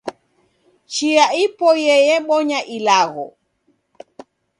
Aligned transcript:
Chia 0.93 1.25
ipoiye 1.43 1.95
yebonya 2.07 2.59
ilagho 2.75 3.25